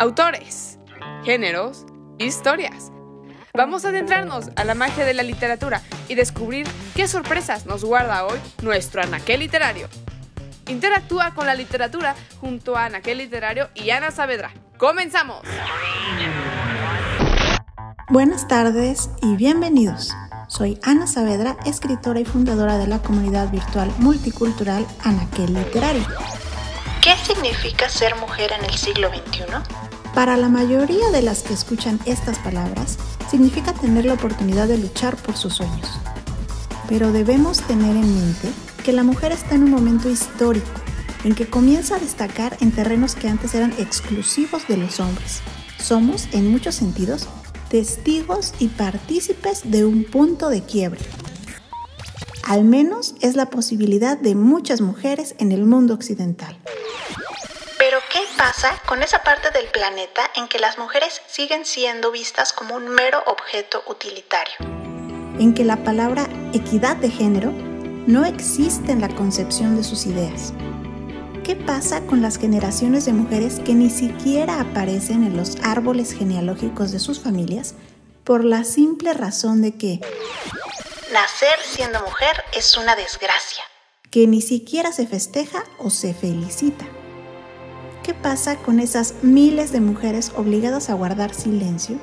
[0.00, 0.78] Autores,
[1.24, 1.84] géneros,
[2.18, 2.90] historias.
[3.52, 8.24] Vamos a adentrarnos a la magia de la literatura y descubrir qué sorpresas nos guarda
[8.24, 9.88] hoy nuestro anaquel literario.
[10.68, 14.52] Interactúa con la literatura junto a Anaquel Literario y Ana Saavedra.
[14.78, 15.42] ¡Comenzamos!
[18.08, 20.14] Buenas tardes y bienvenidos.
[20.48, 26.06] Soy Ana Saavedra, escritora y fundadora de la comunidad virtual multicultural Anaquel Literario.
[27.02, 29.44] ¿Qué significa ser mujer en el siglo XXI?
[30.14, 32.98] Para la mayoría de las que escuchan estas palabras,
[33.30, 35.88] significa tener la oportunidad de luchar por sus sueños.
[36.90, 38.50] Pero debemos tener en mente
[38.84, 40.68] que la mujer está en un momento histórico
[41.24, 45.40] en que comienza a destacar en terrenos que antes eran exclusivos de los hombres.
[45.78, 47.28] Somos, en muchos sentidos,
[47.70, 51.00] testigos y partícipes de un punto de quiebre.
[52.44, 56.58] Al menos es la posibilidad de muchas mujeres en el mundo occidental.
[58.40, 62.54] Pero ¿qué pasa con esa parte del planeta en que las mujeres siguen siendo vistas
[62.54, 64.54] como un mero objeto utilitario?
[65.38, 67.52] En que la palabra equidad de género
[68.06, 70.54] no existe en la concepción de sus ideas.
[71.44, 76.92] ¿Qué pasa con las generaciones de mujeres que ni siquiera aparecen en los árboles genealógicos
[76.92, 77.74] de sus familias
[78.24, 80.00] por la simple razón de que
[81.12, 83.64] nacer siendo mujer es una desgracia?
[84.10, 86.86] Que ni siquiera se festeja o se felicita.
[88.02, 91.98] ¿Qué pasa con esas miles de mujeres obligadas a guardar silencio,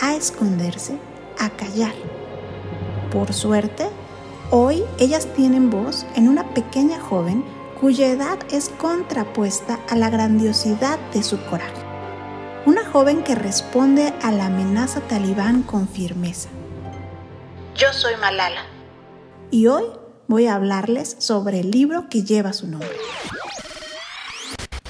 [0.00, 0.98] a esconderse,
[1.38, 1.92] a callar?
[3.12, 3.86] Por suerte,
[4.50, 7.44] hoy ellas tienen voz en una pequeña joven
[7.78, 11.82] cuya edad es contrapuesta a la grandiosidad de su coraje.
[12.64, 16.48] Una joven que responde a la amenaza talibán con firmeza.
[17.74, 18.62] Yo soy Malala.
[19.50, 19.84] Y hoy
[20.28, 22.88] voy a hablarles sobre el libro que lleva su nombre.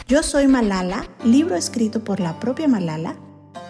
[0.08, 3.16] Yo soy Malala, libro escrito por la propia Malala,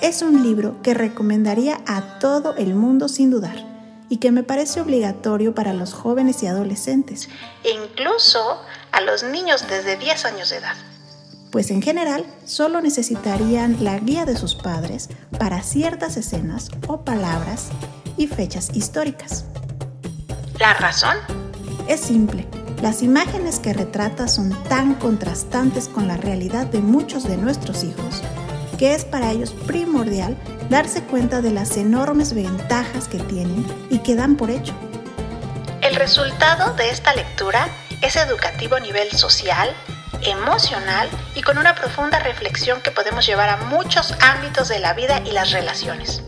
[0.00, 3.56] es un libro que recomendaría a todo el mundo sin dudar
[4.08, 7.28] y que me parece obligatorio para los jóvenes y adolescentes.
[7.64, 8.60] Incluso
[8.90, 10.74] a los niños desde 10 años de edad.
[11.50, 17.68] Pues en general solo necesitarían la guía de sus padres para ciertas escenas o palabras
[18.16, 19.44] y fechas históricas.
[20.58, 21.16] ¿La razón?
[21.88, 22.46] Es simple.
[22.82, 28.22] Las imágenes que retrata son tan contrastantes con la realidad de muchos de nuestros hijos
[28.82, 30.36] que es para ellos primordial
[30.68, 34.74] darse cuenta de las enormes ventajas que tienen y que dan por hecho.
[35.82, 37.68] El resultado de esta lectura
[38.00, 39.70] es educativo a nivel social,
[40.22, 45.22] emocional y con una profunda reflexión que podemos llevar a muchos ámbitos de la vida
[45.24, 46.20] y las relaciones.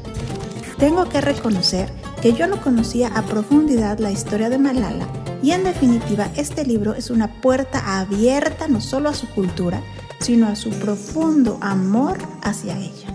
[0.78, 1.90] Tengo que reconocer
[2.22, 5.08] que yo no conocía a profundidad la historia de Malala
[5.44, 9.82] y en definitiva, este libro es una puerta abierta no solo a su cultura,
[10.18, 13.14] sino a su profundo amor hacia ella.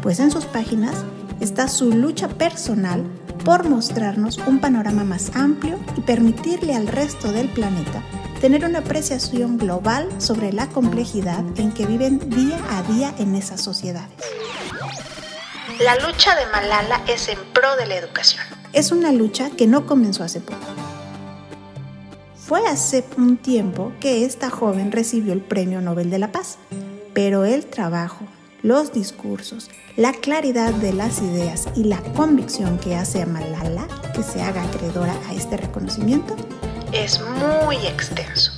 [0.00, 1.04] Pues en sus páginas
[1.40, 3.04] está su lucha personal
[3.44, 8.02] por mostrarnos un panorama más amplio y permitirle al resto del planeta
[8.40, 13.60] tener una apreciación global sobre la complejidad en que viven día a día en esas
[13.60, 14.08] sociedades.
[15.80, 18.42] La lucha de Malala es en pro de la educación.
[18.72, 20.64] Es una lucha que no comenzó hace poco
[22.48, 26.56] fue hace un tiempo que esta joven recibió el Premio Nobel de la Paz,
[27.12, 28.24] pero el trabajo,
[28.62, 34.22] los discursos, la claridad de las ideas y la convicción que hace a Malala que
[34.22, 36.36] se haga acreedora a este reconocimiento
[36.92, 38.52] es muy extenso.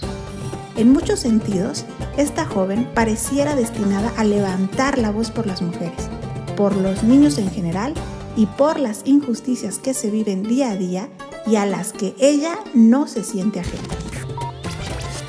[0.76, 1.84] En muchos sentidos,
[2.16, 6.08] esta joven pareciera destinada a levantar la voz por las mujeres,
[6.56, 7.94] por los niños en general
[8.36, 11.08] y por las injusticias que se viven día a día
[11.46, 13.88] y a las que ella no se siente ajena.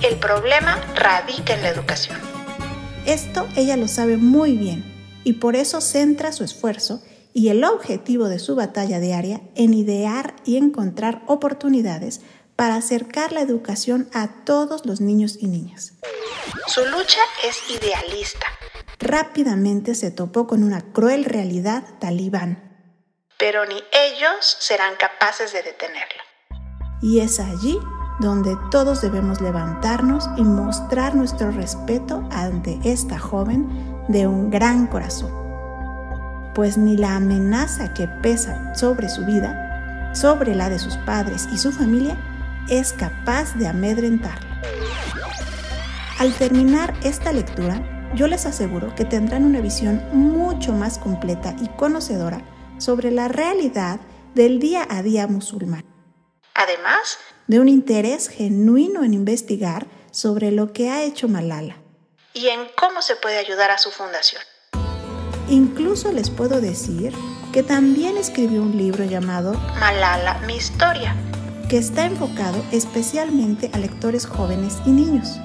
[0.01, 2.17] El problema radica en la educación.
[3.05, 4.83] Esto ella lo sabe muy bien
[5.23, 7.01] y por eso centra su esfuerzo
[7.33, 12.21] y el objetivo de su batalla diaria en idear y encontrar oportunidades
[12.55, 15.93] para acercar la educación a todos los niños y niñas.
[16.67, 18.45] Su lucha es idealista.
[18.99, 22.70] Rápidamente se topó con una cruel realidad talibán
[23.41, 26.21] pero ni ellos serán capaces de detenerlo.
[27.01, 27.79] Y es allí
[28.19, 35.31] donde todos debemos levantarnos y mostrar nuestro respeto ante esta joven de un gran corazón.
[36.53, 41.57] Pues ni la amenaza que pesa sobre su vida, sobre la de sus padres y
[41.57, 42.15] su familia,
[42.69, 44.61] es capaz de amedrentarla.
[46.19, 47.81] Al terminar esta lectura,
[48.13, 52.43] yo les aseguro que tendrán una visión mucho más completa y conocedora
[52.81, 53.99] sobre la realidad
[54.33, 55.85] del día a día musulmán.
[56.53, 61.77] Además, de un interés genuino en investigar sobre lo que ha hecho Malala
[62.33, 64.41] y en cómo se puede ayudar a su fundación.
[65.49, 67.13] Incluso les puedo decir
[67.51, 71.15] que también escribió un libro llamado Malala, mi historia,
[71.69, 75.37] que está enfocado especialmente a lectores jóvenes y niños.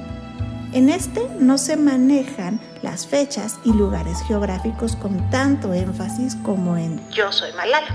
[0.72, 7.04] En este no se manejan las fechas y lugares geográficos con tanto énfasis como en
[7.10, 7.88] Yo soy Malala.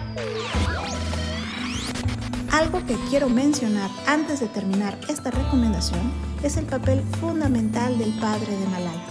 [2.51, 6.11] Algo que quiero mencionar antes de terminar esta recomendación
[6.43, 9.05] es el papel fundamental del padre de Malala.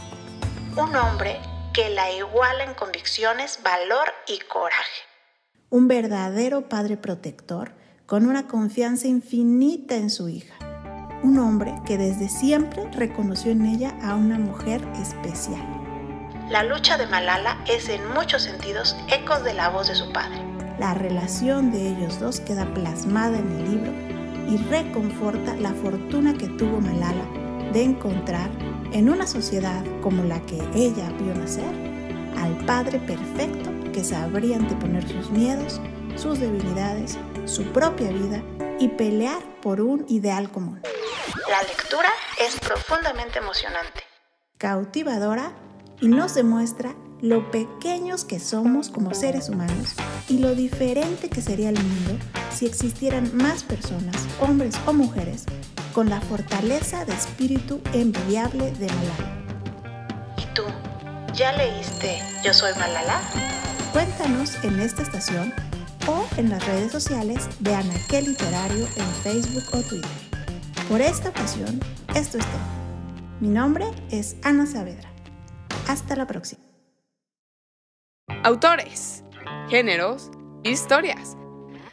[0.77, 1.41] Un hombre
[1.73, 5.03] que la iguala en convicciones, valor y coraje.
[5.71, 7.73] Un verdadero padre protector
[8.05, 10.70] con una confianza infinita en su hija.
[11.23, 15.63] Un hombre que desde siempre reconoció en ella a una mujer especial.
[16.49, 20.39] La lucha de Malala es en muchos sentidos ecos de la voz de su padre.
[20.79, 23.93] La relación de ellos dos queda plasmada en el libro
[24.49, 27.25] y reconforta la fortuna que tuvo Malala
[27.73, 28.51] de encontrar
[28.93, 31.73] en una sociedad como la que ella vio nacer,
[32.39, 35.81] al Padre perfecto que sabría anteponer sus miedos,
[36.17, 38.43] sus debilidades, su propia vida
[38.79, 40.81] y pelear por un ideal común.
[41.49, 42.09] La lectura
[42.41, 44.03] es profundamente emocionante,
[44.59, 45.53] cautivadora
[46.01, 49.95] y nos demuestra lo pequeños que somos como seres humanos
[50.29, 52.17] y lo diferente que sería el mundo
[52.53, 55.45] si existieran más personas, hombres o mujeres,
[55.95, 59.45] con la fortaleza de espíritu envidiable de Malala.
[60.37, 60.65] ¿Y tú?
[61.35, 63.21] ¿Ya leíste Yo Soy Malala?
[63.93, 65.55] Cuéntanos en esta estación
[66.07, 70.20] o en las redes sociales de Anaquel Literario en Facebook o Twitter.
[70.91, 71.79] Por esta ocasión,
[72.17, 72.61] esto es todo.
[73.39, 75.09] Mi nombre es Ana Saavedra.
[75.87, 76.65] Hasta la próxima.
[78.43, 79.23] Autores,
[79.69, 80.33] géneros,
[80.65, 81.37] historias.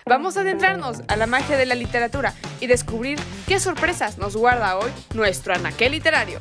[0.08, 4.80] Vamos a adentrarnos a la magia de la literatura y descubrir qué sorpresas nos guarda
[4.80, 6.40] hoy nuestro Anaquel Literario.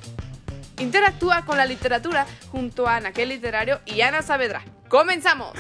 [0.79, 4.65] Interactúa con la literatura junto a Anaquel Literario y Ana Saavedra.
[4.89, 5.53] ¡Comenzamos!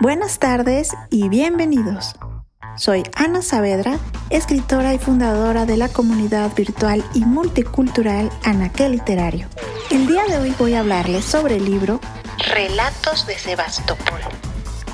[0.00, 2.14] Buenas tardes y bienvenidos.
[2.76, 3.98] Soy Ana Saavedra,
[4.30, 9.46] escritora y fundadora de la comunidad virtual y multicultural Anaquel Literario.
[9.90, 12.00] El día de hoy voy a hablarles sobre el libro
[12.54, 14.20] Relatos de Sebastopol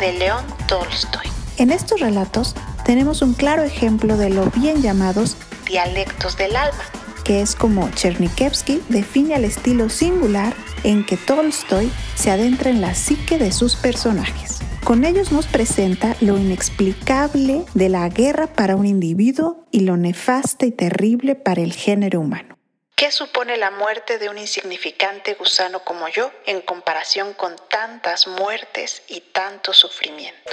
[0.01, 1.27] de León Tolstoy.
[1.57, 5.37] En estos relatos tenemos un claro ejemplo de lo bien llamados
[5.67, 6.83] dialectos del alma,
[7.25, 10.53] que es como Chernikevsky define al estilo singular
[10.83, 14.58] en que Tolstoy se adentra en la psique de sus personajes.
[14.89, 20.65] Con ellos nos presenta lo inexplicable de la guerra para un individuo y lo nefasta
[20.65, 22.57] y terrible para el género humano.
[22.97, 29.03] ¿Qué supone la muerte de un insignificante gusano como yo en comparación con tantas muertes
[29.09, 30.51] y tanto sufrimiento?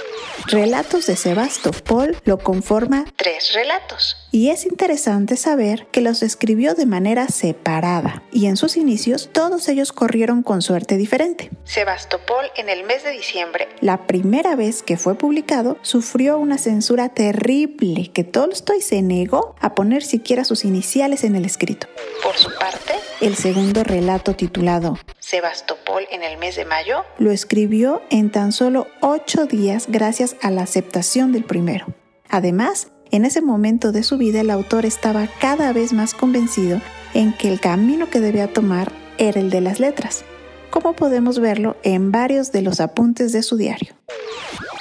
[0.48, 4.25] Relatos de Sebastopol lo conforma tres relatos.
[4.36, 9.66] Y es interesante saber que los escribió de manera separada y en sus inicios todos
[9.66, 11.48] ellos corrieron con suerte diferente.
[11.64, 13.66] Sebastopol en el mes de diciembre.
[13.80, 19.74] La primera vez que fue publicado sufrió una censura terrible que Tolstoy se negó a
[19.74, 21.86] poner siquiera sus iniciales en el escrito.
[22.22, 22.92] Por su parte,
[23.22, 28.86] el segundo relato titulado Sebastopol en el mes de mayo lo escribió en tan solo
[29.00, 31.86] ocho días gracias a la aceptación del primero.
[32.28, 36.82] Además, en ese momento de su vida el autor estaba cada vez más convencido
[37.14, 40.22] en que el camino que debía tomar era el de las letras,
[40.68, 43.94] como podemos verlo en varios de los apuntes de su diario.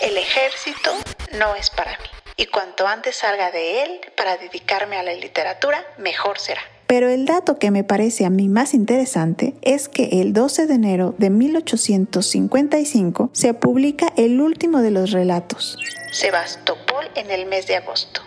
[0.01, 0.91] El ejército
[1.39, 5.81] no es para mí, y cuanto antes salga de él para dedicarme a la literatura,
[5.97, 6.59] mejor será.
[6.87, 10.73] Pero el dato que me parece a mí más interesante es que el 12 de
[10.73, 15.77] enero de 1855 se publica el último de los relatos.
[16.11, 18.24] Sebastopol en el mes de agosto.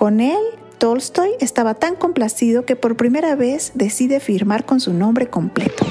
[0.00, 0.40] Con él,
[0.78, 5.84] Tolstoy estaba tan complacido que por primera vez decide firmar con su nombre completo.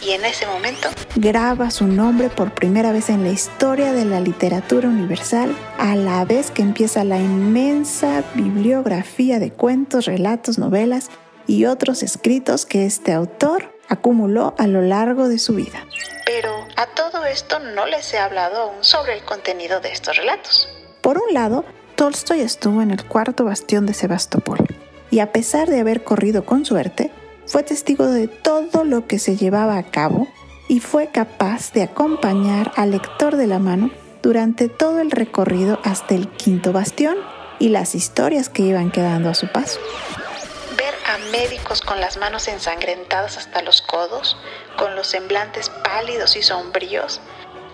[0.00, 4.18] Y en ese momento graba su nombre por primera vez en la historia de la
[4.20, 11.10] literatura universal, a la vez que empieza la inmensa bibliografía de cuentos, relatos, novelas
[11.46, 15.86] y otros escritos que este autor acumuló a lo largo de su vida.
[16.24, 20.66] Pero a todo esto no les he hablado aún sobre el contenido de estos relatos.
[21.02, 21.66] Por un lado,
[22.00, 24.56] Tolstoy estuvo en el cuarto bastión de Sebastopol
[25.10, 27.10] y a pesar de haber corrido con suerte,
[27.44, 30.26] fue testigo de todo lo que se llevaba a cabo
[30.66, 33.90] y fue capaz de acompañar al lector de la mano
[34.22, 37.18] durante todo el recorrido hasta el quinto bastión
[37.58, 39.78] y las historias que iban quedando a su paso.
[41.06, 44.38] A médicos con las manos ensangrentadas hasta los codos,
[44.78, 47.20] con los semblantes pálidos y sombríos,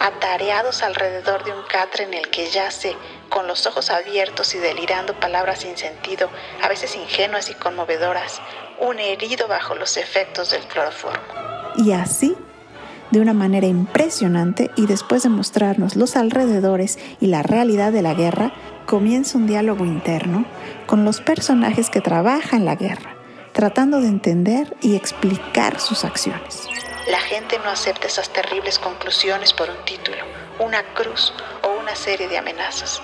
[0.00, 2.96] atareados alrededor de un catre en el que yace,
[3.36, 6.30] con los ojos abiertos y delirando palabras sin sentido,
[6.62, 8.40] a veces ingenuas y conmovedoras,
[8.80, 11.20] un herido bajo los efectos del cloroformo.
[11.76, 12.34] Y así,
[13.10, 18.14] de una manera impresionante y después de mostrarnos los alrededores y la realidad de la
[18.14, 18.54] guerra,
[18.86, 20.46] comienza un diálogo interno
[20.86, 23.16] con los personajes que trabajan la guerra,
[23.52, 26.66] tratando de entender y explicar sus acciones.
[27.10, 30.24] La gente no acepta esas terribles conclusiones por un título,
[30.58, 33.02] una cruz o una serie de amenazas.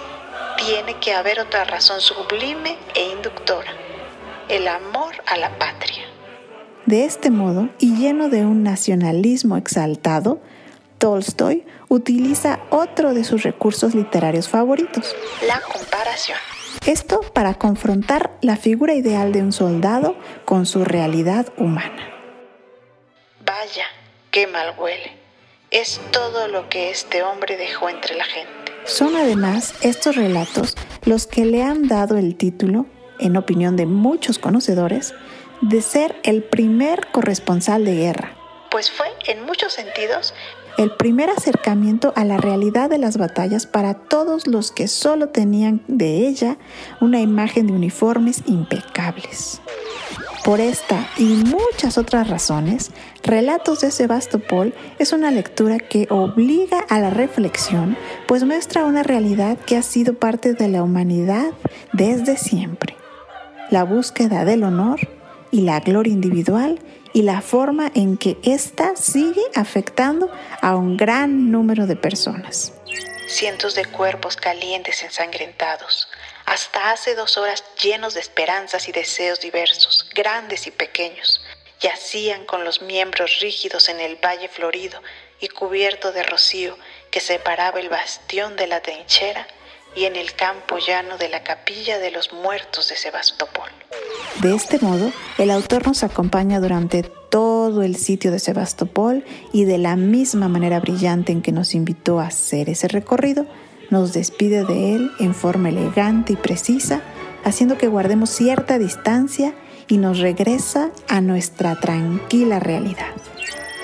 [0.64, 3.72] Tiene que haber otra razón sublime e inductora,
[4.48, 6.04] el amor a la patria.
[6.86, 10.40] De este modo, y lleno de un nacionalismo exaltado,
[10.98, 15.16] Tolstoy utiliza otro de sus recursos literarios favoritos,
[15.46, 16.38] la comparación.
[16.86, 22.08] Esto para confrontar la figura ideal de un soldado con su realidad humana.
[23.44, 23.86] Vaya,
[24.30, 25.10] qué mal huele.
[25.72, 28.61] Es todo lo que este hombre dejó entre la gente.
[28.84, 32.86] Son además estos relatos los que le han dado el título,
[33.18, 35.14] en opinión de muchos conocedores,
[35.60, 38.36] de ser el primer corresponsal de guerra.
[38.70, 40.34] Pues fue, en muchos sentidos,
[40.78, 45.82] el primer acercamiento a la realidad de las batallas para todos los que solo tenían
[45.86, 46.56] de ella
[47.00, 49.60] una imagen de uniformes impecables.
[50.44, 52.90] Por esta y muchas otras razones,
[53.22, 57.96] Relatos de Sebastopol es una lectura que obliga a la reflexión,
[58.26, 61.52] pues muestra una realidad que ha sido parte de la humanidad
[61.92, 62.96] desde siempre.
[63.70, 64.98] La búsqueda del honor
[65.52, 66.80] y la gloria individual
[67.12, 70.28] y la forma en que ésta sigue afectando
[70.60, 72.72] a un gran número de personas.
[73.28, 76.08] Cientos de cuerpos calientes ensangrentados,
[76.44, 81.40] hasta hace dos horas llenos de esperanzas y deseos diversos, grandes y pequeños,
[81.80, 85.00] yacían con los miembros rígidos en el valle florido
[85.40, 86.78] y cubierto de rocío
[87.10, 89.46] que separaba el bastión de la trinchera
[89.94, 93.70] y en el campo llano de la capilla de los muertos de Sebastopol.
[94.40, 99.78] De este modo, el autor nos acompaña durante todo el sitio de Sebastopol y de
[99.78, 103.46] la misma manera brillante en que nos invitó a hacer ese recorrido,
[103.92, 107.02] nos despide de él en forma elegante y precisa,
[107.44, 109.54] haciendo que guardemos cierta distancia
[109.86, 113.12] y nos regresa a nuestra tranquila realidad.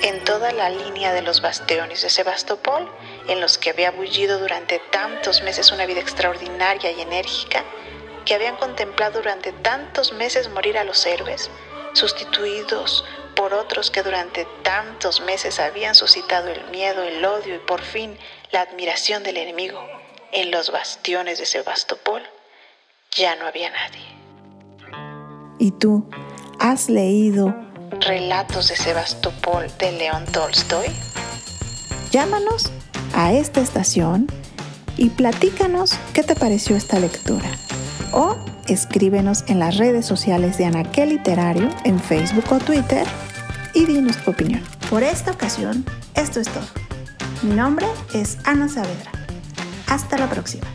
[0.01, 2.89] En toda la línea de los bastiones de Sebastopol,
[3.29, 7.63] en los que había bullido durante tantos meses una vida extraordinaria y enérgica,
[8.25, 11.51] que habían contemplado durante tantos meses morir a los héroes,
[11.93, 17.83] sustituidos por otros que durante tantos meses habían suscitado el miedo, el odio y por
[17.83, 18.17] fin
[18.53, 19.81] la admiración del enemigo
[20.33, 22.23] en los bastiones de Sebastopol,
[23.13, 24.05] ya no había nadie.
[25.59, 26.09] ¿Y tú
[26.59, 27.55] has leído
[28.01, 30.87] Relatos de Sebastopol de León Tolstoy?
[32.11, 32.71] Llámanos
[33.15, 34.27] a esta estación
[34.97, 37.51] y platícanos qué te pareció esta lectura.
[38.13, 38.37] O
[38.67, 43.07] escríbenos en las redes sociales de Anaquel Literario en Facebook o Twitter
[43.75, 44.63] y dinos tu opinión.
[44.89, 46.88] Por esta ocasión, esto es todo.
[47.43, 49.13] Mi nombre es Ana Saavedra.
[49.87, 50.67] Hasta la próxima.